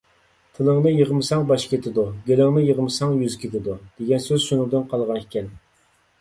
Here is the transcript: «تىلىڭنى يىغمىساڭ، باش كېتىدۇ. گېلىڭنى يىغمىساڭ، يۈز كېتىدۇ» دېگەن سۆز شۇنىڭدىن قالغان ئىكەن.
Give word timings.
«تىلىڭنى 0.59 0.93
يىغمىساڭ، 0.93 1.43
باش 1.51 1.65
كېتىدۇ. 1.73 2.05
گېلىڭنى 2.29 2.63
يىغمىساڭ، 2.69 3.13
يۈز 3.25 3.37
كېتىدۇ» 3.45 3.77
دېگەن 4.01 4.25
سۆز 4.25 4.49
شۇنىڭدىن 4.49 4.89
قالغان 4.95 5.23
ئىكەن. 5.23 5.55